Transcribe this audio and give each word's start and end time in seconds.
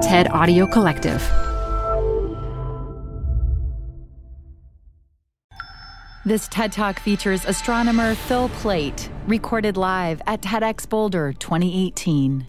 TED 0.00 0.30
Audio 0.30 0.66
Collective. 0.66 1.20
This 6.24 6.48
TED 6.48 6.72
Talk 6.72 6.98
features 6.98 7.44
astronomer 7.44 8.14
Phil 8.14 8.48
Plait, 8.48 9.10
recorded 9.26 9.76
live 9.76 10.22
at 10.26 10.40
TEDx 10.40 10.88
Boulder 10.88 11.34
2018. 11.34 12.48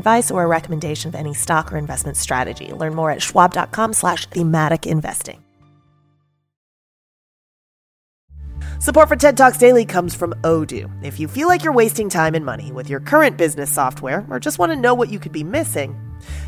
advice 0.01 0.31
or 0.31 0.43
a 0.43 0.47
recommendation 0.47 1.09
of 1.09 1.15
any 1.15 1.33
stock 1.33 1.71
or 1.71 1.77
investment 1.77 2.17
strategy. 2.17 2.73
Learn 2.73 2.95
more 2.95 3.11
at 3.11 3.21
schwab.com 3.21 3.93
slash 3.93 4.25
thematic 4.25 4.85
investing. 4.87 5.43
Support 8.79 9.09
for 9.09 9.15
TED 9.15 9.37
Talks 9.37 9.59
Daily 9.59 9.85
comes 9.85 10.15
from 10.15 10.33
Odoo. 10.41 10.89
If 11.05 11.19
you 11.19 11.27
feel 11.27 11.47
like 11.47 11.63
you're 11.63 11.71
wasting 11.71 12.09
time 12.09 12.33
and 12.33 12.43
money 12.43 12.71
with 12.71 12.89
your 12.89 12.99
current 12.99 13.37
business 13.37 13.71
software 13.71 14.25
or 14.27 14.39
just 14.39 14.57
want 14.57 14.71
to 14.71 14.75
know 14.75 14.95
what 14.95 15.11
you 15.11 15.19
could 15.19 15.31
be 15.31 15.43
missing, 15.43 15.95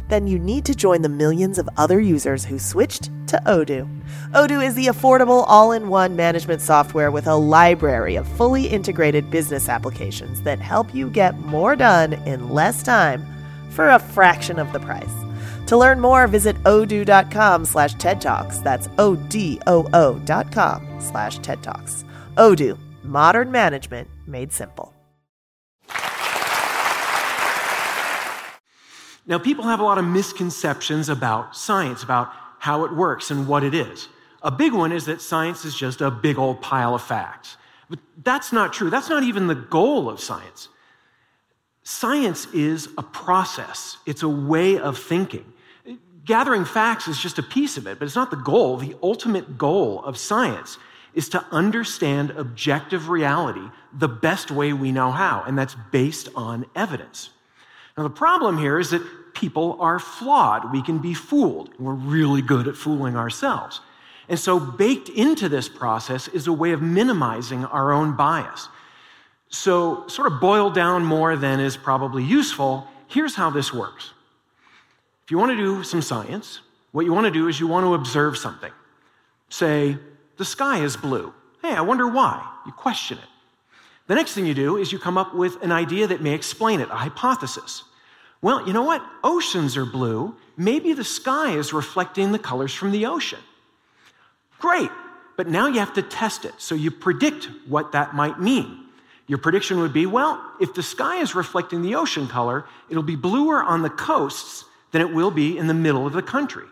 then 0.10 0.26
you 0.26 0.40
need 0.40 0.66
to 0.66 0.74
join 0.74 1.04
the 1.04 1.10
millions 1.10 1.60
of 1.60 1.70
other 1.78 2.00
users 2.00 2.44
who 2.44 2.58
switched 2.58 3.12
to 3.28 3.40
Odoo. 3.46 3.88
Odoo 4.32 4.66
is 4.66 4.74
the 4.74 4.88
affordable 4.88 5.46
all 5.48 5.74
in 5.74 5.90
one 5.90 6.16
management 6.16 6.62
software 6.62 7.12
with 7.12 7.28
a 7.28 7.36
library 7.36 8.16
of 8.16 8.28
fully 8.30 8.66
integrated 8.66 9.30
business 9.30 9.70
applications 9.70 10.42
that 10.42 10.60
help 10.60 10.92
you 10.96 11.12
get 11.12 11.38
more 11.38 11.76
done 11.76 12.14
in 12.26 12.50
less 12.50 12.82
time 12.82 13.24
for 13.74 13.90
a 13.90 14.00
fraction 14.00 14.60
of 14.60 14.72
the 14.72 14.80
price. 14.80 15.14
To 15.68 15.78
learn 15.78 16.00
more, 16.00 16.28
visit 16.28 16.56
odoo.com 16.64 17.66
slash 17.66 17.94
TED 17.96 18.22
Talks. 18.22 18.60
That's 18.60 18.90
O-D-O-O 18.98 20.20
dot 20.26 20.52
com 20.52 20.88
slash 21.00 21.40
TED 21.40 21.64
Talks. 21.64 22.06
Odoo, 22.36 22.78
modern 23.04 23.52
management 23.52 24.08
made 24.28 24.52
simple. 24.52 24.94
Now, 29.26 29.40
people 29.40 29.64
have 29.64 29.80
a 29.80 29.84
lot 29.84 29.98
of 29.98 30.06
misconceptions 30.06 31.08
about 31.08 31.56
science, 31.56 32.04
about 32.04 32.30
how 32.60 32.84
it 32.84 32.94
works 32.94 33.32
and 33.32 33.48
what 33.48 33.64
it 33.64 33.74
is. 33.74 34.10
A 34.42 34.52
big 34.52 34.74
one 34.74 34.92
is 34.92 35.06
that 35.06 35.22
science 35.22 35.64
is 35.64 35.76
just 35.76 36.02
a 36.02 36.12
big 36.12 36.38
old 36.38 36.62
pile 36.62 36.94
of 36.94 37.02
facts. 37.02 37.56
But 37.90 38.00
that's 38.22 38.52
not 38.52 38.74
true. 38.74 38.90
That's 38.90 39.10
not 39.10 39.24
even 39.24 39.48
the 39.48 39.56
goal 39.56 40.10
of 40.10 40.20
science. 40.20 40.68
Science 41.84 42.48
is 42.54 42.88
a 42.98 43.04
process, 43.04 43.98
it's 44.06 44.24
a 44.24 44.30
way 44.30 44.80
of 44.80 44.98
thinking. 44.98 45.46
Gathering 46.26 46.64
facts 46.64 47.10
is 47.10 47.20
just 47.20 47.38
a 47.38 47.44
piece 47.44 47.76
of 47.76 47.86
it, 47.86 48.00
but 48.00 48.06
it's 48.06 48.16
not 48.16 48.32
the 48.32 48.38
goal. 48.38 48.78
The 48.78 48.96
ultimate 49.04 49.58
goal 49.58 50.02
of 50.04 50.18
science 50.18 50.78
is 51.14 51.28
to 51.30 51.46
understand 51.52 52.32
objective 52.32 53.10
reality 53.10 53.68
the 53.92 54.08
best 54.08 54.50
way 54.50 54.72
we 54.72 54.94
know 54.94 55.12
how, 55.12 55.44
and 55.46 55.58
that's 55.58 55.76
based 55.92 56.30
on 56.36 56.66
evidence. 56.76 57.30
Now, 57.98 58.04
the 58.04 58.10
problem 58.10 58.58
here 58.58 58.80
is 58.80 58.90
that 58.92 59.34
people 59.34 59.78
are 59.82 60.00
flawed. 60.00 60.72
We 60.72 60.82
can 60.82 61.00
be 61.00 61.14
fooled. 61.14 61.78
We're 61.80 61.94
really 61.94 62.42
good 62.42 62.68
at 62.68 62.76
fooling 62.76 63.16
ourselves. 63.16 63.82
And 64.30 64.40
so, 64.40 64.60
baked 64.60 65.10
into 65.10 65.50
this 65.50 65.68
process 65.68 66.30
is 66.30 66.48
a 66.48 66.54
way 66.54 66.72
of 66.72 66.82
minimizing 66.82 67.66
our 67.66 67.92
own 67.92 68.16
bias. 68.16 68.70
So, 69.54 70.08
sort 70.08 70.32
of 70.32 70.40
boiled 70.42 70.74
down 70.74 71.06
more 71.06 71.36
than 71.36 71.60
is 71.60 71.78
probably 71.78 72.24
useful, 72.24 72.88
here's 73.08 73.36
how 73.36 73.52
this 73.52 73.72
works. 73.72 74.12
If 75.24 75.30
you 75.30 75.38
want 75.38 75.52
to 75.52 75.56
do 75.56 75.84
some 75.84 76.02
science, 76.02 76.62
what 76.92 77.06
you 77.06 77.14
want 77.14 77.26
to 77.26 77.32
do 77.32 77.48
is 77.48 77.60
you 77.60 77.68
want 77.68 77.86
to 77.86 77.94
observe 77.94 78.36
something. 78.36 78.72
Say, 79.50 80.00
the 80.38 80.44
sky 80.44 80.80
is 80.80 80.98
blue. 80.98 81.32
Hey, 81.62 81.72
I 81.76 81.82
wonder 81.82 82.08
why. 82.08 82.44
You 82.66 82.72
question 82.72 83.20
it. 83.20 83.26
The 84.08 84.16
next 84.16 84.34
thing 84.34 84.48
you 84.48 84.56
do 84.56 84.78
is 84.78 84.92
you 84.92 84.98
come 84.98 85.20
up 85.20 85.36
with 85.36 85.62
an 85.62 85.72
idea 85.72 86.08
that 86.08 86.20
may 86.20 86.34
explain 86.34 86.80
it, 86.80 86.90
a 86.90 86.96
hypothesis. 86.96 87.84
Well, 88.42 88.66
you 88.66 88.74
know 88.74 88.82
what? 88.82 89.06
Oceans 89.24 89.78
are 89.78 89.86
blue. 89.86 90.36
Maybe 90.58 90.94
the 90.94 91.04
sky 91.04 91.56
is 91.56 91.74
reflecting 91.74 92.32
the 92.32 92.40
colors 92.40 92.74
from 92.74 92.92
the 92.92 93.06
ocean. 93.06 93.40
Great, 94.58 94.90
but 95.38 95.48
now 95.48 95.68
you 95.68 95.78
have 95.78 95.94
to 95.94 96.02
test 96.02 96.44
it. 96.44 96.56
So 96.58 96.74
you 96.74 96.90
predict 96.90 97.50
what 97.68 97.92
that 97.92 98.16
might 98.16 98.40
mean. 98.40 98.83
Your 99.34 99.40
prediction 99.40 99.80
would 99.80 99.94
be 99.94 100.06
well, 100.06 100.40
if 100.60 100.76
the 100.76 100.84
sky 100.84 101.20
is 101.20 101.34
reflecting 101.34 101.82
the 101.82 101.96
ocean 101.96 102.28
color, 102.28 102.66
it'll 102.88 103.02
be 103.02 103.16
bluer 103.16 103.64
on 103.64 103.82
the 103.82 103.90
coasts 103.90 104.66
than 104.92 105.02
it 105.02 105.12
will 105.12 105.32
be 105.32 105.58
in 105.58 105.66
the 105.66 105.74
middle 105.74 106.06
of 106.06 106.14
the 106.14 106.22
country. 106.22 106.68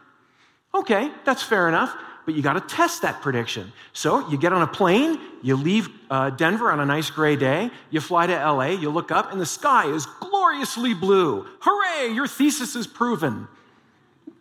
Okay, 0.76 1.10
that's 1.26 1.42
fair 1.42 1.68
enough, 1.68 1.98
but 2.24 2.36
you 2.36 2.44
got 2.44 2.54
to 2.54 2.62
test 2.62 3.02
that 3.02 3.20
prediction. 3.20 3.74
So 3.94 4.30
you 4.30 4.38
get 4.38 4.54
on 4.54 4.62
a 4.62 4.68
plane, 4.68 5.20
you 5.42 5.56
leave 5.56 5.90
uh, 6.12 6.30
Denver 6.30 6.72
on 6.72 6.80
a 6.80 6.86
nice 6.86 7.10
gray 7.10 7.36
day, 7.36 7.72
you 7.90 8.00
fly 8.00 8.28
to 8.28 8.34
LA, 8.34 8.68
you 8.68 8.92
look 8.92 9.10
up, 9.10 9.32
and 9.32 9.42
the 9.42 9.46
sky 9.48 9.92
is 9.92 10.06
gloriously 10.20 10.94
blue. 10.94 11.48
Hooray, 11.62 12.14
your 12.14 12.28
thesis 12.28 12.76
is 12.76 12.86
proven. 12.86 13.48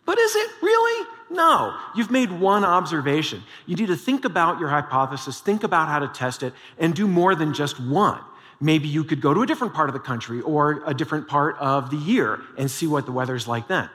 But 0.05 0.19
is 0.19 0.35
it 0.35 0.51
really? 0.61 1.07
No. 1.31 1.73
You've 1.95 2.11
made 2.11 2.31
one 2.31 2.65
observation. 2.65 3.41
You 3.65 3.77
need 3.77 3.87
to 3.87 3.95
think 3.95 4.25
about 4.25 4.59
your 4.59 4.67
hypothesis, 4.67 5.39
think 5.39 5.63
about 5.63 5.87
how 5.87 5.99
to 5.99 6.07
test 6.09 6.43
it, 6.43 6.53
and 6.77 6.93
do 6.93 7.07
more 7.07 7.35
than 7.35 7.53
just 7.53 7.79
one. 7.79 8.19
Maybe 8.59 8.87
you 8.87 9.03
could 9.03 9.21
go 9.21 9.33
to 9.33 9.41
a 9.41 9.47
different 9.47 9.73
part 9.73 9.89
of 9.89 9.93
the 9.93 9.99
country 9.99 10.41
or 10.41 10.83
a 10.85 10.93
different 10.93 11.27
part 11.27 11.57
of 11.57 11.89
the 11.89 11.97
year 11.97 12.41
and 12.57 12.69
see 12.69 12.85
what 12.85 13.05
the 13.05 13.11
weather's 13.11 13.47
like 13.47 13.67
then. 13.67 13.89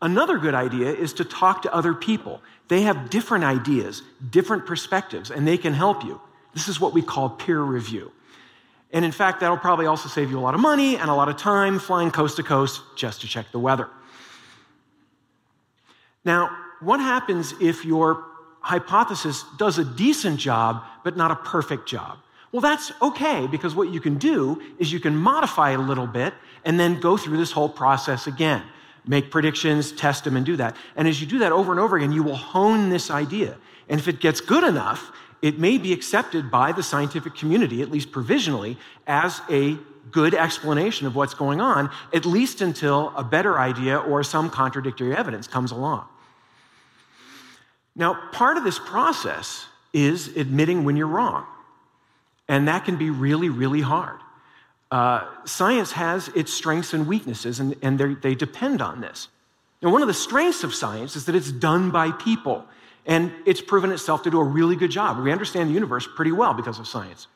Another 0.00 0.38
good 0.38 0.54
idea 0.54 0.92
is 0.92 1.12
to 1.14 1.24
talk 1.24 1.62
to 1.62 1.74
other 1.74 1.92
people. 1.92 2.40
They 2.68 2.82
have 2.82 3.10
different 3.10 3.44
ideas, 3.44 4.02
different 4.30 4.64
perspectives, 4.66 5.30
and 5.30 5.46
they 5.46 5.58
can 5.58 5.74
help 5.74 6.02
you. 6.02 6.20
This 6.54 6.68
is 6.68 6.80
what 6.80 6.92
we 6.92 7.02
call 7.02 7.30
peer 7.30 7.60
review. 7.60 8.10
And 8.92 9.04
in 9.04 9.12
fact, 9.12 9.40
that'll 9.40 9.58
probably 9.58 9.86
also 9.86 10.08
save 10.08 10.30
you 10.30 10.38
a 10.38 10.40
lot 10.40 10.54
of 10.54 10.60
money 10.60 10.96
and 10.96 11.10
a 11.10 11.14
lot 11.14 11.28
of 11.28 11.36
time 11.36 11.78
flying 11.78 12.10
coast 12.10 12.36
to 12.36 12.42
coast 12.42 12.80
just 12.96 13.20
to 13.20 13.28
check 13.28 13.52
the 13.52 13.58
weather. 13.58 13.88
Now, 16.24 16.56
what 16.80 17.00
happens 17.00 17.54
if 17.60 17.84
your 17.84 18.24
hypothesis 18.60 19.44
does 19.56 19.78
a 19.78 19.84
decent 19.84 20.38
job, 20.38 20.82
but 21.04 21.16
not 21.16 21.30
a 21.30 21.36
perfect 21.36 21.88
job? 21.88 22.18
Well, 22.52 22.62
that's 22.62 22.92
okay 23.02 23.46
because 23.46 23.74
what 23.74 23.90
you 23.90 24.00
can 24.00 24.16
do 24.16 24.62
is 24.78 24.92
you 24.92 25.00
can 25.00 25.16
modify 25.16 25.72
it 25.72 25.78
a 25.78 25.82
little 25.82 26.06
bit 26.06 26.34
and 26.64 26.78
then 26.78 27.00
go 27.00 27.16
through 27.16 27.36
this 27.36 27.52
whole 27.52 27.68
process 27.68 28.26
again. 28.26 28.62
Make 29.06 29.30
predictions, 29.30 29.92
test 29.92 30.24
them, 30.24 30.36
and 30.36 30.44
do 30.44 30.56
that. 30.56 30.76
And 30.96 31.06
as 31.08 31.20
you 31.20 31.26
do 31.26 31.38
that 31.40 31.52
over 31.52 31.72
and 31.72 31.80
over 31.80 31.96
again, 31.96 32.12
you 32.12 32.22
will 32.22 32.36
hone 32.36 32.90
this 32.90 33.10
idea. 33.10 33.56
And 33.88 34.00
if 34.00 34.08
it 34.08 34.20
gets 34.20 34.40
good 34.40 34.64
enough, 34.64 35.12
it 35.40 35.58
may 35.58 35.78
be 35.78 35.92
accepted 35.92 36.50
by 36.50 36.72
the 36.72 36.82
scientific 36.82 37.34
community, 37.34 37.80
at 37.80 37.90
least 37.90 38.12
provisionally, 38.12 38.76
as 39.06 39.40
a 39.48 39.78
good 40.10 40.34
explanation 40.34 41.06
of 41.06 41.14
what's 41.14 41.34
going 41.34 41.60
on, 41.60 41.90
at 42.12 42.24
least 42.24 42.60
until 42.60 43.12
a 43.16 43.24
better 43.24 43.58
idea 43.58 43.98
or 43.98 44.22
some 44.22 44.50
contradictory 44.50 45.14
evidence 45.14 45.46
comes 45.46 45.70
along. 45.70 46.06
Now, 47.96 48.18
part 48.32 48.56
of 48.56 48.64
this 48.64 48.78
process 48.78 49.66
is 49.92 50.36
admitting 50.36 50.84
when 50.84 50.96
you're 50.96 51.06
wrong. 51.08 51.44
And 52.48 52.68
that 52.68 52.84
can 52.84 52.96
be 52.96 53.10
really, 53.10 53.48
really 53.48 53.80
hard. 53.80 54.20
Uh, 54.90 55.26
science 55.44 55.92
has 55.92 56.28
its 56.28 56.52
strengths 56.52 56.94
and 56.94 57.06
weaknesses, 57.06 57.60
and, 57.60 57.76
and 57.82 57.98
they 58.22 58.34
depend 58.34 58.80
on 58.80 59.00
this. 59.00 59.28
Now, 59.82 59.90
one 59.90 60.00
of 60.00 60.08
the 60.08 60.14
strengths 60.14 60.64
of 60.64 60.74
science 60.74 61.14
is 61.14 61.26
that 61.26 61.34
it's 61.34 61.52
done 61.52 61.90
by 61.90 62.10
people, 62.12 62.64
and 63.04 63.32
it's 63.44 63.60
proven 63.60 63.92
itself 63.92 64.22
to 64.22 64.30
do 64.30 64.40
a 64.40 64.44
really 64.44 64.76
good 64.76 64.90
job. 64.90 65.18
We 65.18 65.30
understand 65.30 65.68
the 65.68 65.74
universe 65.74 66.08
pretty 66.16 66.32
well 66.32 66.54
because 66.54 66.78
of 66.78 66.88
science. 66.88 67.26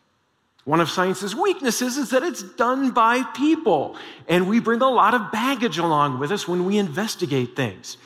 One 0.65 0.81
of 0.81 0.89
science's 0.89 1.35
weaknesses 1.35 1.97
is 1.97 2.11
that 2.11 2.23
it's 2.23 2.43
done 2.43 2.93
by 2.93 3.25
people, 3.35 3.97
and 4.29 4.49
we 4.49 4.61
bring 4.61 4.81
a 4.81 4.89
lot 4.89 5.13
of 5.13 5.33
baggage 5.33 5.79
along 5.79 6.21
with 6.21 6.31
us 6.31 6.47
when 6.47 6.65
we 6.65 6.79
investigate 6.79 7.57
things. 7.57 7.97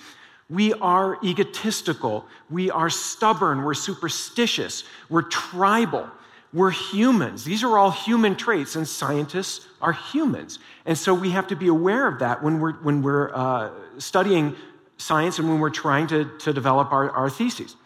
We 0.49 0.73
are 0.75 1.19
egotistical. 1.23 2.27
We 2.49 2.71
are 2.71 2.89
stubborn. 2.89 3.63
We're 3.63 3.75
superstitious. 3.75 4.85
We're 5.11 5.23
tribal. 5.23 6.09
We're 6.53 6.71
humans. 6.71 7.45
These 7.45 7.63
are 7.63 7.77
all 7.77 7.91
human 7.91 8.37
traits, 8.37 8.77
and 8.77 8.89
scientists 8.89 9.67
are 9.83 9.93
humans. 9.93 10.59
And 10.87 10.97
so 10.97 11.13
we 11.13 11.31
have 11.31 11.49
to 11.49 11.57
be 11.57 11.69
aware 11.69 12.09
of 12.09 12.21
that 12.21 12.43
when 12.43 12.61
we're, 12.61 12.75
when 12.75 13.03
we're 13.03 13.35
uh, 13.35 13.71
studying 13.99 14.57
science 14.97 15.39
and 15.39 15.49
when 15.49 15.59
we're 15.59 15.69
trying 15.69 16.07
to, 16.07 16.31
to 16.39 16.55
develop 16.55 16.91
our, 16.91 17.11
our 17.11 17.29
theses. 17.29 17.77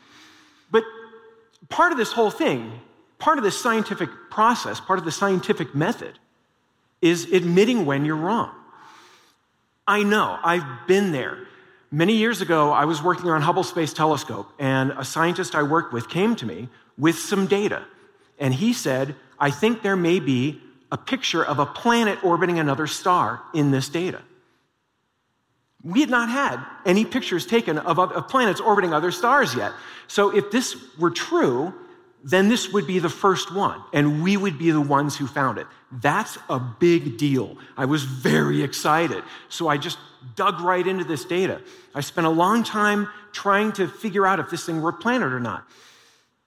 But 0.70 0.84
part 1.68 1.90
of 1.90 1.98
this 1.98 2.12
whole 2.12 2.30
thing, 2.30 2.70
part 3.20 3.38
of 3.38 3.44
this 3.44 3.60
scientific 3.60 4.10
process, 4.30 4.80
part 4.80 4.98
of 4.98 5.04
the 5.04 5.12
scientific 5.12 5.74
method, 5.74 6.18
is 7.00 7.32
admitting 7.32 7.86
when 7.86 8.04
you're 8.04 8.16
wrong. 8.16 8.50
I 9.86 10.02
know, 10.02 10.38
I've 10.42 10.86
been 10.86 11.12
there. 11.12 11.46
Many 11.92 12.16
years 12.16 12.40
ago, 12.40 12.70
I 12.70 12.84
was 12.84 13.02
working 13.02 13.30
on 13.30 13.42
Hubble 13.42 13.64
Space 13.64 13.92
Telescope, 13.92 14.48
and 14.58 14.92
a 14.92 15.04
scientist 15.04 15.54
I 15.54 15.62
worked 15.62 15.92
with 15.92 16.08
came 16.08 16.36
to 16.36 16.46
me 16.46 16.68
with 16.96 17.18
some 17.18 17.46
data. 17.46 17.84
And 18.38 18.54
he 18.54 18.72
said, 18.72 19.16
I 19.38 19.50
think 19.50 19.82
there 19.82 19.96
may 19.96 20.20
be 20.20 20.60
a 20.92 20.96
picture 20.96 21.44
of 21.44 21.58
a 21.58 21.66
planet 21.66 22.22
orbiting 22.24 22.58
another 22.58 22.86
star 22.86 23.42
in 23.54 23.70
this 23.70 23.88
data. 23.88 24.22
We 25.82 26.00
had 26.00 26.10
not 26.10 26.28
had 26.28 26.64
any 26.84 27.04
pictures 27.04 27.46
taken 27.46 27.78
of, 27.78 27.98
of, 27.98 28.28
planets 28.28 28.60
orbiting 28.60 28.92
other 28.92 29.10
stars 29.10 29.54
yet. 29.54 29.72
So 30.08 30.36
if 30.36 30.50
this 30.50 30.76
were 30.98 31.10
true, 31.10 31.74
then 32.22 32.48
this 32.48 32.72
would 32.72 32.86
be 32.86 32.98
the 32.98 33.08
first 33.08 33.54
one, 33.54 33.80
and 33.92 34.22
we 34.22 34.36
would 34.36 34.58
be 34.58 34.70
the 34.70 34.80
ones 34.80 35.16
who 35.16 35.26
found 35.26 35.58
it. 35.58 35.66
That's 35.90 36.36
a 36.48 36.58
big 36.58 37.16
deal. 37.16 37.56
I 37.76 37.86
was 37.86 38.04
very 38.04 38.62
excited. 38.62 39.22
So 39.48 39.68
I 39.68 39.78
just 39.78 39.98
dug 40.36 40.60
right 40.60 40.86
into 40.86 41.04
this 41.04 41.24
data. 41.24 41.62
I 41.94 42.00
spent 42.00 42.26
a 42.26 42.30
long 42.30 42.62
time 42.62 43.08
trying 43.32 43.72
to 43.72 43.88
figure 43.88 44.26
out 44.26 44.38
if 44.38 44.50
this 44.50 44.66
thing 44.66 44.82
were 44.82 44.90
a 44.90 44.94
planet 44.94 45.32
or 45.32 45.40
not. 45.40 45.66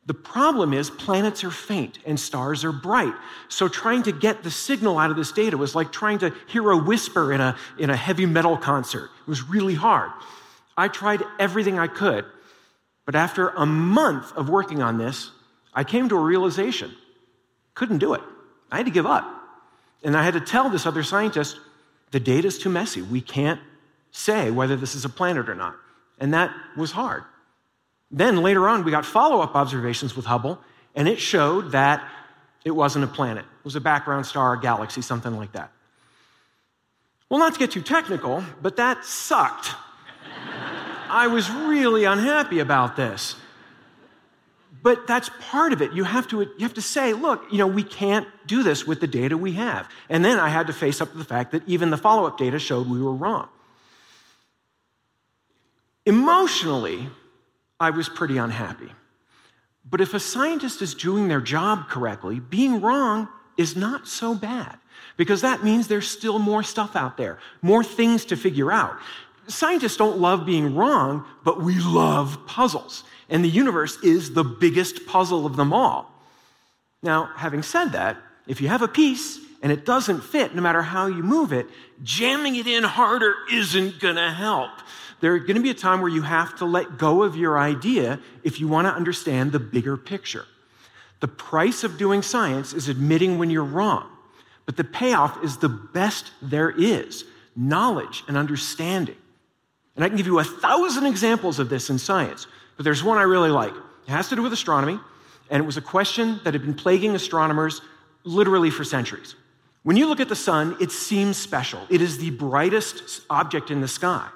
The 0.05 0.13
problem 0.13 0.73
is 0.73 0.89
planets 0.89 1.43
are 1.45 1.51
faint 1.51 1.97
and 2.05 2.19
stars 2.19 2.65
are 2.65 2.73
bright. 2.73 3.13
So 3.47 3.69
trying 3.69 4.03
to 4.03 4.11
get 4.11 4.43
the 4.43 4.51
signal 4.51 4.99
out 4.99 5.09
of 5.09 5.15
this 5.15 5.31
data 5.31 5.57
was 5.57 5.75
like 5.75 5.93
trying 5.93 6.19
to 6.19 6.33
hear 6.47 6.69
a 6.71 6.77
whisper 6.77 7.31
in 7.31 7.39
a, 7.39 7.55
in 7.79 7.89
a 7.89 7.95
heavy 7.95 8.25
metal 8.25 8.57
concert. 8.57 9.09
It 9.21 9.29
was 9.29 9.47
really 9.47 9.75
hard. 9.75 10.11
I 10.75 10.89
tried 10.89 11.23
everything 11.39 11.79
I 11.79 11.87
could, 11.87 12.25
but 13.05 13.15
after 13.15 13.49
a 13.49 13.65
month 13.65 14.35
of 14.35 14.49
working 14.49 14.81
on 14.81 14.97
this, 14.97 15.31
I 15.75 15.83
came 15.83 16.09
to 16.09 16.15
a 16.15 16.19
realization. 16.19 16.91
Couldn't 17.73 17.97
do 17.97 18.13
it. 18.13 18.21
I 18.71 18.77
had 18.77 18.85
to 18.85 18.91
give 18.91 19.05
up. 19.05 19.25
And 20.03 20.17
I 20.17 20.23
had 20.23 20.33
to 20.33 20.41
tell 20.41 20.69
this 20.69 20.85
other 20.85 21.03
scientist, 21.03 21.59
the 22.11 22.19
data's 22.19 22.57
too 22.57 22.69
messy. 22.69 23.01
We 23.01 23.21
can't 23.21 23.59
say 24.11 24.51
whether 24.51 24.75
this 24.75 24.95
is 24.95 25.05
a 25.05 25.09
planet 25.09 25.49
or 25.49 25.55
not. 25.55 25.75
And 26.19 26.33
that 26.33 26.53
was 26.77 26.91
hard. 26.91 27.23
Then 28.11 28.37
later 28.43 28.67
on, 28.67 28.83
we 28.83 28.91
got 28.91 29.05
follow 29.05 29.41
up 29.41 29.55
observations 29.55 30.15
with 30.15 30.25
Hubble, 30.25 30.59
and 30.95 31.07
it 31.07 31.19
showed 31.19 31.71
that 31.71 32.07
it 32.63 32.71
wasn't 32.71 33.05
a 33.05 33.07
planet. 33.07 33.43
It 33.43 33.65
was 33.65 33.75
a 33.75 33.81
background 33.81 34.25
star, 34.25 34.53
a 34.53 34.59
galaxy, 34.59 35.01
something 35.01 35.35
like 35.35 35.51
that. 35.53 35.71
Well, 37.29 37.39
not 37.39 37.53
to 37.53 37.59
get 37.59 37.71
too 37.71 37.81
technical, 37.81 38.43
but 38.61 38.75
that 38.75 39.03
sucked. 39.03 39.69
I 41.09 41.27
was 41.27 41.49
really 41.49 42.05
unhappy 42.05 42.59
about 42.59 42.95
this. 42.95 43.35
But 44.83 45.07
that's 45.07 45.29
part 45.39 45.71
of 45.71 45.81
it. 45.81 45.93
You 45.93 46.03
have 46.03 46.27
to, 46.27 46.41
you 46.41 46.59
have 46.59 46.73
to 46.73 46.81
say, 46.81 47.13
look, 47.13 47.41
you 47.49 47.57
know, 47.57 47.67
we 47.67 47.83
can't 47.83 48.27
do 48.45 48.63
this 48.63 48.85
with 48.85 48.99
the 48.99 49.07
data 49.07 49.37
we 49.37 49.53
have. 49.53 49.89
And 50.09 50.23
then 50.23 50.37
I 50.39 50.49
had 50.49 50.67
to 50.67 50.73
face 50.73 50.99
up 50.99 51.11
to 51.13 51.17
the 51.17 51.23
fact 51.23 51.53
that 51.53 51.63
even 51.65 51.89
the 51.89 51.97
follow 51.97 52.27
up 52.27 52.37
data 52.37 52.59
showed 52.59 52.89
we 52.89 53.01
were 53.01 53.13
wrong. 53.13 53.47
Emotionally, 56.05 57.07
I 57.79 57.91
was 57.91 58.09
pretty 58.09 58.37
unhappy. 58.37 58.91
But 59.89 60.01
if 60.01 60.13
a 60.13 60.19
scientist 60.19 60.81
is 60.81 60.93
doing 60.93 61.29
their 61.29 61.41
job 61.41 61.87
correctly, 61.87 62.41
being 62.41 62.81
wrong 62.81 63.29
is 63.57 63.77
not 63.77 64.05
so 64.05 64.35
bad 64.35 64.77
because 65.15 65.41
that 65.41 65.63
means 65.63 65.87
there's 65.87 66.09
still 66.09 66.39
more 66.39 66.63
stuff 66.63 66.97
out 66.97 67.15
there, 67.15 67.39
more 67.61 67.85
things 67.85 68.25
to 68.25 68.35
figure 68.35 68.71
out. 68.71 68.97
Scientists 69.47 69.97
don't 69.97 70.19
love 70.19 70.45
being 70.45 70.75
wrong, 70.75 71.25
but 71.43 71.61
we 71.61 71.79
love 71.79 72.45
puzzles. 72.45 73.03
And 73.29 73.43
the 73.43 73.49
universe 73.49 73.97
is 74.03 74.33
the 74.33 74.43
biggest 74.43 75.05
puzzle 75.05 75.45
of 75.45 75.55
them 75.55 75.73
all. 75.73 76.11
Now, 77.01 77.29
having 77.35 77.63
said 77.63 77.93
that, 77.93 78.17
if 78.47 78.61
you 78.61 78.67
have 78.69 78.81
a 78.81 78.87
piece 78.87 79.39
and 79.61 79.71
it 79.71 79.85
doesn't 79.85 80.21
fit, 80.21 80.55
no 80.55 80.61
matter 80.61 80.81
how 80.81 81.07
you 81.07 81.23
move 81.23 81.51
it, 81.51 81.67
jamming 82.03 82.55
it 82.55 82.67
in 82.67 82.83
harder 82.83 83.35
isn't 83.51 83.99
going 83.99 84.15
to 84.15 84.31
help 84.31 84.71
there's 85.23 85.43
going 85.43 85.55
to 85.55 85.61
be 85.61 85.69
a 85.69 85.73
time 85.73 86.01
where 86.01 86.11
you 86.11 86.21
have 86.21 86.53
to 86.57 86.65
let 86.65 86.97
go 86.97 87.23
of 87.23 87.37
your 87.37 87.57
idea 87.57 88.19
if 88.43 88.59
you 88.59 88.67
want 88.67 88.87
to 88.87 88.93
understand 88.93 89.53
the 89.53 89.59
bigger 89.59 89.95
picture. 89.95 90.45
The 91.21 91.29
price 91.29 91.85
of 91.85 91.97
doing 91.97 92.21
science 92.21 92.73
is 92.73 92.89
admitting 92.89 93.37
when 93.37 93.49
you're 93.49 93.63
wrong, 93.63 94.05
but 94.65 94.75
the 94.75 94.83
payoff 94.83 95.41
is 95.41 95.55
the 95.55 95.69
best 95.69 96.31
there 96.41 96.69
is 96.69 97.23
knowledge 97.55 98.25
and 98.27 98.35
understanding. 98.35 99.15
And 99.95 100.03
I 100.03 100.07
can 100.07 100.17
give 100.17 100.25
you 100.25 100.39
a 100.39 100.43
thousand 100.43 101.05
examples 101.05 101.59
of 101.59 101.69
this 101.69 101.89
in 101.89 101.99
science, 101.99 102.47
but 102.77 102.83
there's 102.83 103.03
one 103.03 103.17
I 103.17 103.23
really 103.23 103.51
like. 103.51 103.73
It 103.73 104.11
has 104.11 104.29
to 104.29 104.35
do 104.35 104.41
with 104.41 104.53
astronomy, 104.53 104.99
and 105.49 105.61
it 105.61 105.65
was 105.65 105.77
a 105.77 105.81
question 105.81 106.39
that 106.43 106.53
had 106.53 106.63
been 106.63 106.73
plaguing 106.73 107.15
astronomers 107.15 107.81
literally 108.23 108.69
for 108.69 108.83
centuries. 108.83 109.35
When 109.83 109.97
you 109.97 110.07
look 110.07 110.19
at 110.19 110.29
the 110.29 110.35
sun, 110.35 110.77
it 110.79 110.91
seems 110.91 111.37
special. 111.37 111.81
It 111.89 112.01
is 112.01 112.17
the 112.17 112.31
brightest 112.31 113.21
object 113.29 113.69
in 113.69 113.81
the 113.81 113.87
sky. 113.87 114.27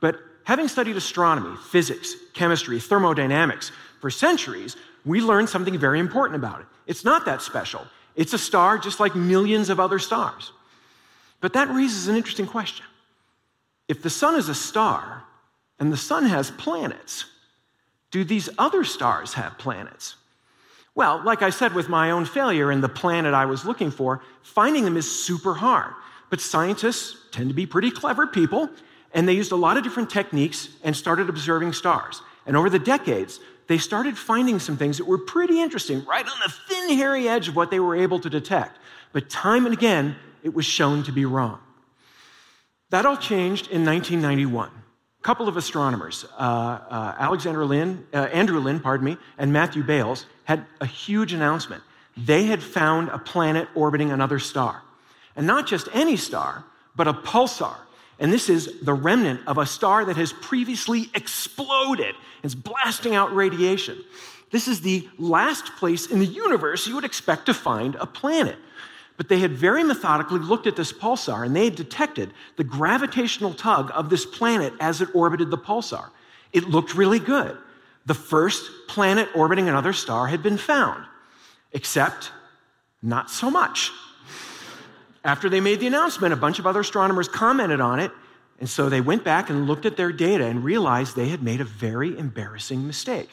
But 0.00 0.20
having 0.44 0.68
studied 0.68 0.96
astronomy, 0.96 1.56
physics, 1.70 2.14
chemistry, 2.32 2.78
thermodynamics 2.78 3.72
for 4.00 4.10
centuries, 4.10 4.76
we 5.04 5.20
learned 5.20 5.48
something 5.48 5.76
very 5.78 5.98
important 5.98 6.36
about 6.36 6.60
it. 6.60 6.66
It's 6.86 7.04
not 7.04 7.24
that 7.26 7.42
special. 7.42 7.86
It's 8.14 8.32
a 8.32 8.38
star 8.38 8.78
just 8.78 9.00
like 9.00 9.14
millions 9.16 9.68
of 9.68 9.80
other 9.80 9.98
stars. 9.98 10.52
But 11.40 11.52
that 11.54 11.68
raises 11.68 12.06
an 12.08 12.16
interesting 12.16 12.46
question. 12.46 12.86
If 13.88 14.02
the 14.02 14.10
sun 14.10 14.36
is 14.36 14.48
a 14.48 14.54
star 14.54 15.24
and 15.78 15.92
the 15.92 15.96
sun 15.96 16.24
has 16.26 16.50
planets, 16.50 17.26
do 18.10 18.24
these 18.24 18.48
other 18.58 18.84
stars 18.84 19.34
have 19.34 19.58
planets? 19.58 20.16
Well, 20.94 21.20
like 21.24 21.42
I 21.42 21.50
said 21.50 21.74
with 21.74 21.88
my 21.88 22.12
own 22.12 22.24
failure 22.24 22.70
in 22.70 22.80
the 22.80 22.88
planet 22.88 23.34
I 23.34 23.46
was 23.46 23.64
looking 23.64 23.90
for, 23.90 24.22
finding 24.42 24.84
them 24.84 24.96
is 24.96 25.10
super 25.10 25.54
hard. 25.54 25.92
But 26.30 26.40
scientists 26.40 27.16
tend 27.32 27.48
to 27.48 27.54
be 27.54 27.66
pretty 27.66 27.90
clever 27.90 28.26
people, 28.26 28.70
and 29.12 29.28
they 29.28 29.32
used 29.32 29.52
a 29.52 29.56
lot 29.56 29.76
of 29.76 29.82
different 29.82 30.10
techniques 30.10 30.68
and 30.84 30.96
started 30.96 31.28
observing 31.28 31.72
stars. 31.72 32.22
And 32.46 32.56
over 32.56 32.70
the 32.70 32.78
decades, 32.78 33.40
they 33.66 33.78
started 33.78 34.16
finding 34.16 34.58
some 34.58 34.76
things 34.76 34.98
that 34.98 35.06
were 35.06 35.18
pretty 35.18 35.60
interesting, 35.60 36.04
right 36.04 36.26
on 36.26 36.38
the 36.44 36.52
thin, 36.68 36.96
hairy 36.96 37.28
edge 37.28 37.48
of 37.48 37.56
what 37.56 37.70
they 37.70 37.80
were 37.80 37.96
able 37.96 38.20
to 38.20 38.30
detect. 38.30 38.78
But 39.12 39.30
time 39.30 39.64
and 39.64 39.74
again, 39.74 40.16
it 40.42 40.54
was 40.54 40.66
shown 40.66 41.02
to 41.04 41.12
be 41.12 41.24
wrong. 41.24 41.58
That 42.94 43.06
all 43.06 43.16
changed 43.16 43.72
in 43.72 43.84
1991. 43.84 44.68
A 44.68 45.22
couple 45.24 45.48
of 45.48 45.56
astronomers, 45.56 46.24
uh, 46.38 46.42
uh, 46.88 47.14
Alexander 47.18 47.66
Lyne, 47.66 48.06
uh, 48.14 48.18
Andrew 48.32 48.60
Lyne, 48.60 48.78
pardon 48.78 49.04
me, 49.04 49.16
and 49.36 49.52
Matthew 49.52 49.82
Bailes, 49.82 50.26
had 50.44 50.64
a 50.80 50.86
huge 50.86 51.32
announcement. 51.32 51.82
They 52.16 52.44
had 52.44 52.62
found 52.62 53.08
a 53.08 53.18
planet 53.18 53.66
orbiting 53.74 54.12
another 54.12 54.38
star. 54.38 54.80
And 55.34 55.44
not 55.44 55.66
just 55.66 55.88
any 55.92 56.16
star, 56.16 56.66
but 56.94 57.08
a 57.08 57.12
pulsar, 57.12 57.74
and 58.20 58.32
this 58.32 58.48
is 58.48 58.78
the 58.82 58.94
remnant 58.94 59.40
of 59.48 59.58
a 59.58 59.66
star 59.66 60.04
that 60.04 60.16
has 60.16 60.32
previously 60.32 61.10
exploded. 61.16 62.14
It's 62.44 62.54
blasting 62.54 63.16
out 63.16 63.34
radiation. 63.34 64.04
This 64.52 64.68
is 64.68 64.82
the 64.82 65.08
last 65.18 65.74
place 65.78 66.06
in 66.06 66.20
the 66.20 66.26
universe 66.26 66.86
you 66.86 66.94
would 66.94 67.04
expect 67.04 67.46
to 67.46 67.54
find 67.54 67.96
a 67.96 68.06
planet. 68.06 68.56
But 69.16 69.28
they 69.28 69.38
had 69.38 69.52
very 69.52 69.84
methodically 69.84 70.40
looked 70.40 70.66
at 70.66 70.76
this 70.76 70.92
pulsar 70.92 71.44
and 71.44 71.54
they 71.54 71.66
had 71.66 71.76
detected 71.76 72.32
the 72.56 72.64
gravitational 72.64 73.54
tug 73.54 73.90
of 73.94 74.10
this 74.10 74.26
planet 74.26 74.72
as 74.80 75.00
it 75.00 75.14
orbited 75.14 75.50
the 75.50 75.58
pulsar. 75.58 76.10
It 76.52 76.68
looked 76.68 76.94
really 76.94 77.20
good. 77.20 77.56
The 78.06 78.14
first 78.14 78.70
planet 78.88 79.28
orbiting 79.34 79.68
another 79.68 79.92
star 79.92 80.26
had 80.26 80.42
been 80.42 80.58
found, 80.58 81.04
except 81.72 82.32
not 83.02 83.30
so 83.30 83.50
much. 83.50 83.92
After 85.24 85.48
they 85.48 85.60
made 85.60 85.80
the 85.80 85.86
announcement, 85.86 86.34
a 86.34 86.36
bunch 86.36 86.58
of 86.58 86.66
other 86.66 86.80
astronomers 86.80 87.28
commented 87.28 87.80
on 87.80 87.98
it, 87.98 88.10
and 88.60 88.68
so 88.68 88.88
they 88.88 89.00
went 89.00 89.24
back 89.24 89.48
and 89.48 89.66
looked 89.66 89.86
at 89.86 89.96
their 89.96 90.12
data 90.12 90.44
and 90.44 90.62
realized 90.62 91.16
they 91.16 91.28
had 91.28 91.42
made 91.42 91.60
a 91.60 91.64
very 91.64 92.16
embarrassing 92.18 92.86
mistake. 92.86 93.30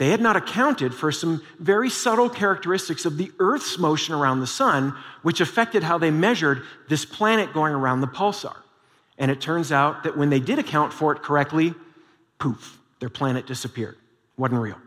They 0.00 0.08
had 0.08 0.22
not 0.22 0.34
accounted 0.34 0.94
for 0.94 1.12
some 1.12 1.42
very 1.58 1.90
subtle 1.90 2.30
characteristics 2.30 3.04
of 3.04 3.18
the 3.18 3.30
Earth's 3.38 3.78
motion 3.78 4.14
around 4.14 4.40
the 4.40 4.46
sun, 4.46 4.96
which 5.20 5.42
affected 5.42 5.82
how 5.82 5.98
they 5.98 6.10
measured 6.10 6.62
this 6.88 7.04
planet 7.04 7.52
going 7.52 7.74
around 7.74 8.00
the 8.00 8.06
pulsar. 8.06 8.56
And 9.18 9.30
it 9.30 9.42
turns 9.42 9.70
out 9.70 10.04
that 10.04 10.16
when 10.16 10.30
they 10.30 10.40
did 10.40 10.58
account 10.58 10.94
for 10.94 11.12
it 11.12 11.20
correctly, 11.20 11.74
poof, 12.38 12.78
their 13.00 13.10
planet 13.10 13.46
disappeared. 13.46 13.98
Wasn't 14.38 14.58
real. 14.58 14.78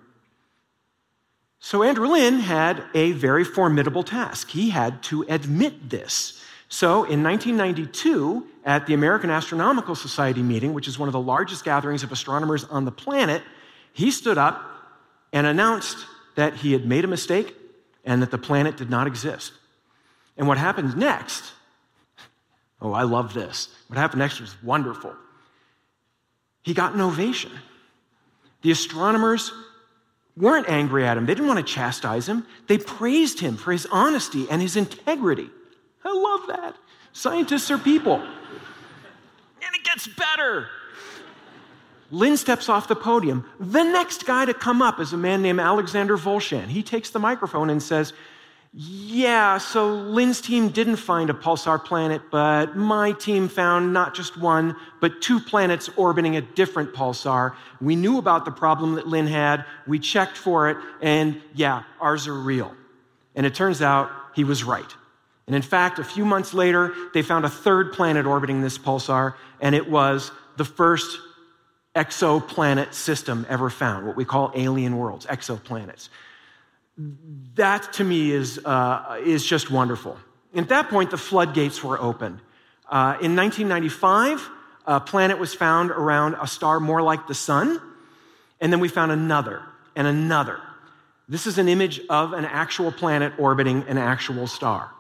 So 1.60 1.84
Andrew 1.84 2.08
Lyne 2.08 2.39
had 2.39 2.84
a 2.96 3.12
very 3.12 3.43
formidable 3.43 4.01
task. 4.01 4.50
He 4.50 4.72
had 4.72 5.03
to 5.03 5.27
admit 5.29 5.91
this. 5.91 6.41
So 6.70 7.03
in 7.03 7.22
1992, 7.22 8.48
at 8.65 8.88
the 8.88 8.96
American 8.96 9.29
Astronomical 9.29 9.93
Society 9.93 10.41
meeting, 10.41 10.74
which 10.74 10.88
is 10.88 10.98
one 10.98 11.08
of 11.08 11.13
the 11.13 11.20
largest 11.20 11.63
gatherings 11.63 12.01
of 12.01 12.12
astronomers 12.12 12.63
on 12.63 12.86
the 12.86 12.91
planet, 12.91 13.43
he 13.93 14.10
stood 14.10 14.39
up 14.39 14.72
and 15.34 15.46
announced 15.46 15.98
that 16.36 16.56
he 16.56 16.72
had 16.72 16.86
made 16.86 17.04
a 17.04 17.08
mistake 17.08 17.54
and 18.06 18.22
that 18.22 18.32
the 18.32 18.38
planet 18.38 18.78
did 18.78 18.90
not 18.90 19.08
exist. 19.08 19.52
And 20.38 20.48
what 20.48 20.58
happened 20.58 20.96
next, 20.96 21.44
oh, 22.82 22.94
I 22.94 23.04
love 23.04 23.34
this. 23.34 23.68
What 23.88 23.98
happened 23.98 24.20
next 24.20 24.40
was 24.40 24.56
wonderful. 24.63 25.13
He 26.62 26.74
got 26.74 26.94
an 26.94 27.02
ovation. 27.02 27.52
The 28.62 28.72
astronomers 28.72 29.52
weren't 30.38 30.70
angry 30.70 31.06
at 31.06 31.18
him. 31.18 31.25
They 31.25 31.34
didn't 31.36 31.48
want 31.48 31.66
to 31.66 31.74
chastise 31.74 32.28
him. 32.28 32.46
They 32.68 32.78
praised 32.78 33.40
him 33.40 33.58
for 33.58 33.72
his 33.72 33.86
honesty 33.92 34.48
and 34.50 34.62
his 34.62 34.78
integrity. 34.78 35.50
I 36.06 36.13
love 36.13 36.48
that. 36.48 36.75
Scientists 37.12 37.70
are 37.70 37.78
people. 37.78 38.16
and 38.16 39.75
it 39.75 39.84
gets 39.84 40.08
better. 40.08 40.70
Lyne 42.13 42.38
steps 42.38 42.70
off 42.70 42.88
the 42.88 42.96
podium. 42.96 43.43
The 43.60 43.82
next 43.82 44.27
guy 44.27 44.46
to 44.46 44.53
come 44.53 44.84
up 44.84 45.00
is 45.00 45.13
a 45.13 45.17
man 45.17 45.41
named 45.41 45.60
Alexander 45.60 46.15
Wolszczan. 46.15 46.67
He 46.67 46.84
takes 46.84 47.10
the 47.10 47.17
microphone 47.17 47.72
and 47.72 47.82
says, 47.82 48.13
Yeah, 48.72 49.58
so 49.58 49.96
Lyne's 49.96 50.39
team 50.39 50.70
didn't 50.70 50.98
find 50.98 51.32
a 51.32 51.34
pulsar 51.34 51.84
planet, 51.84 52.22
but 52.29 52.77
my 52.77 53.13
team 53.13 53.50
found 53.50 53.93
not 53.93 54.13
just 54.13 54.38
one, 54.38 54.75
but 55.01 55.24
two 55.24 55.39
planets 55.39 55.89
orbiting 55.98 56.36
a 56.36 56.41
different 56.41 56.93
pulsar. 56.93 57.55
We 57.82 57.96
knew 57.96 58.20
about 58.20 58.46
the 58.46 58.51
problem 58.51 58.93
that 58.93 59.08
Lyne 59.08 59.25
had, 59.25 59.65
we 59.88 59.98
checked 59.98 60.38
for 60.38 60.70
it, 60.70 60.77
and 61.01 61.41
yeah, 61.55 61.82
ours 62.00 62.27
are 62.27 62.39
real. 62.39 62.75
And 63.34 63.43
it 63.43 63.55
turns 63.55 63.82
out 63.82 64.12
he 64.36 64.43
was 64.43 64.63
right. 64.63 64.96
And 65.48 65.55
in 65.55 65.63
fact, 65.63 65.98
a 65.98 66.03
few 66.03 66.25
months 66.25 66.53
later, 66.53 66.93
they 67.15 67.24
found 67.24 67.43
a 67.43 67.50
third 67.50 67.91
planet 67.91 68.27
orbiting 68.27 68.62
this 68.62 68.77
pulsar, 68.77 69.34
and 69.60 69.74
it 69.74 69.89
was 69.89 70.32
the 70.58 70.65
first 70.65 71.17
exoplanet 71.96 72.94
system 72.94 73.46
ever 73.50 73.70
found, 73.70 74.08
what 74.08 74.16
we 74.16 74.26
call 74.26 74.52
alien 74.56 74.98
worlds, 74.98 75.26
exoplanets. 75.28 76.10
That 77.56 77.94
to 77.94 78.04
me 78.04 78.32
is, 78.32 78.60
uh, 78.64 79.20
is 79.24 79.46
just 79.46 79.70
wonderful. 79.70 80.18
At 80.56 80.70
that 80.70 80.90
point, 80.90 81.12
the 81.12 81.18
floodgates 81.18 81.84
were 81.84 82.00
opened. 82.00 82.40
Uh, 82.90 83.18
in 83.22 83.36
1995, 83.36 84.50
a 84.86 85.00
planet 85.00 85.40
was 85.40 85.54
found 85.54 85.92
around 85.92 86.36
a 86.40 86.48
star 86.48 86.80
more 86.80 87.02
like 87.02 87.28
the 87.28 87.34
sun, 87.34 87.82
and 88.60 88.72
then 88.72 88.80
we 88.80 88.88
found 88.88 89.12
another 89.12 89.62
and 89.96 90.08
another. 90.08 90.60
This 91.30 91.48
is 91.48 91.58
an 91.58 91.68
image 91.68 92.02
of 92.10 92.34
an 92.34 92.46
actual 92.46 92.92
planet 92.92 93.34
orbiting 93.38 93.84
an 93.88 93.98
actual 93.98 94.46
star. 94.46 94.92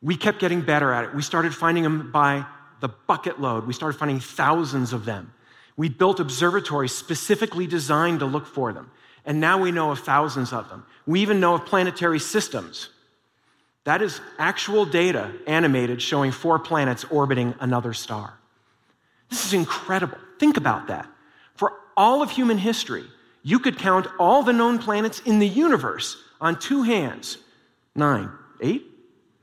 We 0.00 0.16
kept 0.16 0.38
getting 0.38 0.62
better 0.62 0.92
at 0.92 1.04
it. 1.04 1.14
We 1.14 1.22
started 1.22 1.54
finding 1.54 1.82
them 1.82 2.10
by 2.12 2.44
the 2.80 2.88
bucket 2.88 3.40
load. 3.40 3.66
We 3.66 3.72
started 3.72 3.98
finding 3.98 4.20
thousands 4.20 4.92
of 4.92 5.04
them. 5.04 5.32
We 5.76 5.88
built 5.88 6.20
observatories 6.20 6.92
specifically 6.92 7.66
designed 7.66 8.20
to 8.20 8.26
look 8.26 8.46
for 8.46 8.72
them. 8.72 8.90
And 9.24 9.40
now 9.40 9.58
we 9.58 9.70
know 9.70 9.90
of 9.90 10.00
thousands 10.00 10.52
of 10.52 10.68
them. 10.68 10.84
We 11.06 11.20
even 11.20 11.40
know 11.40 11.54
of 11.54 11.66
planetary 11.66 12.18
systems. 12.18 12.88
That 13.84 14.02
is 14.02 14.20
actual 14.38 14.84
data 14.84 15.32
animated 15.46 16.00
showing 16.00 16.32
four 16.32 16.58
planets 16.58 17.04
orbiting 17.04 17.54
another 17.60 17.92
star. 17.92 18.34
This 19.30 19.46
is 19.46 19.54
incredible. 19.54 20.18
Think 20.38 20.56
about 20.56 20.88
that. 20.88 21.08
For 21.54 21.72
all 21.96 22.22
of 22.22 22.30
human 22.30 22.58
history, 22.58 23.04
you 23.42 23.58
could 23.58 23.78
count 23.78 24.06
all 24.18 24.42
the 24.42 24.52
known 24.52 24.78
planets 24.78 25.20
in 25.20 25.38
the 25.38 25.48
universe 25.48 26.16
on 26.40 26.58
two 26.58 26.82
hands 26.82 27.38
nine, 27.94 28.30
eight, 28.60 28.86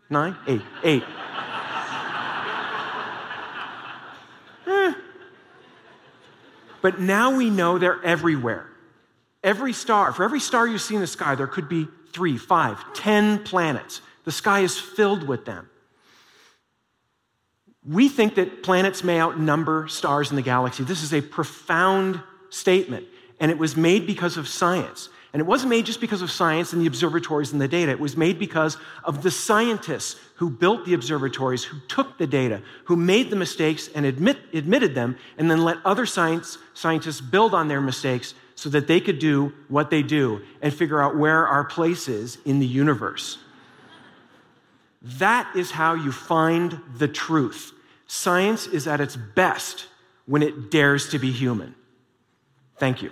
nine, 0.09 0.35
eight, 0.47 0.61
eight. 0.83 1.03
But 6.81 6.99
now 6.99 7.35
we 7.35 7.49
know 7.49 7.77
they're 7.77 8.03
everywhere. 8.03 8.67
Every 9.43 9.73
star, 9.73 10.11
for 10.11 10.23
every 10.23 10.39
star 10.39 10.67
you 10.67 10.77
see 10.77 10.95
in 10.95 11.01
the 11.01 11.07
sky, 11.07 11.35
there 11.35 11.47
could 11.47 11.69
be 11.69 11.87
three, 12.11 12.37
five, 12.37 12.93
ten 12.93 13.43
planets. 13.43 14.01
The 14.25 14.31
sky 14.31 14.59
is 14.61 14.77
filled 14.77 15.27
with 15.27 15.45
them. 15.45 15.69
We 17.85 18.09
think 18.09 18.35
that 18.35 18.63
planets 18.63 19.03
may 19.03 19.19
outnumber 19.19 19.87
stars 19.87 20.29
in 20.29 20.35
the 20.35 20.41
galaxy. 20.41 20.83
This 20.83 21.01
is 21.01 21.13
a 21.13 21.21
profound 21.21 22.21
statement, 22.49 23.07
and 23.39 23.51
it 23.51 23.57
was 23.57 23.75
made 23.75 24.05
because 24.05 24.37
of 24.37 24.47
science. 24.47 25.09
And 25.31 25.39
it 25.39 25.45
wasn't 25.45 25.69
made 25.69 25.85
just 25.85 26.01
because 26.01 26.23
of 26.23 26.31
science 26.31 26.73
and 26.73 26.81
the 26.81 26.87
observatories 26.87 27.51
and 27.51 27.61
the 27.61 27.67
data. 27.67 27.91
It 27.91 27.99
was 27.99 28.17
made 28.17 28.39
because 28.39 28.77
of 29.03 29.21
the 29.21 29.29
scientists 29.29 30.19
who 30.35 30.49
built 30.49 30.85
the 30.85 30.95
observatories, 30.95 31.63
who 31.63 31.77
took 31.87 32.17
the 32.17 32.25
data, 32.25 32.63
who 32.85 32.95
made 32.95 33.29
the 33.29 33.35
mistakes 33.35 33.89
and 33.93 34.07
admit, 34.07 34.37
admitted 34.53 34.95
them, 34.95 35.17
and 35.37 35.49
then 35.49 35.63
let 35.63 35.77
other 35.85 36.07
science, 36.07 36.57
scientists 36.73 37.21
build 37.21 37.53
on 37.53 37.67
their 37.67 37.79
mistakes 37.79 38.33
so 38.55 38.69
that 38.69 38.87
they 38.87 38.99
could 38.99 39.19
do 39.19 39.53
what 39.67 39.91
they 39.91 40.01
do 40.01 40.41
and 40.61 40.73
figure 40.73 41.01
out 41.01 41.15
where 41.15 41.47
our 41.47 41.63
place 41.63 42.07
is 42.07 42.39
in 42.43 42.59
the 42.59 42.65
universe. 42.65 43.37
That 45.01 45.55
is 45.55 45.71
how 45.71 45.93
you 45.93 46.11
find 46.11 46.79
the 46.97 47.07
truth. 47.07 47.71
Science 48.07 48.65
is 48.65 48.87
at 48.87 48.99
its 48.99 49.15
best 49.15 49.85
when 50.25 50.41
it 50.41 50.71
dares 50.71 51.09
to 51.09 51.19
be 51.19 51.31
human. 51.31 51.75
Thank 52.77 53.03
you. 53.03 53.11